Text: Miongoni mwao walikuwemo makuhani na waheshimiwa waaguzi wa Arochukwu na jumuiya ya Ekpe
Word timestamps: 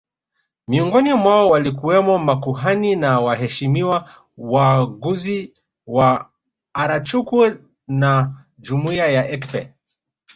Miongoni 0.67 1.13
mwao 1.13 1.49
walikuwemo 1.49 2.17
makuhani 2.17 2.95
na 2.95 3.19
waheshimiwa 3.19 4.09
waaguzi 4.37 5.53
wa 5.87 6.29
Arochukwu 6.73 7.45
na 7.87 8.33
jumuiya 8.59 9.07
ya 9.07 9.29
Ekpe 9.29 9.73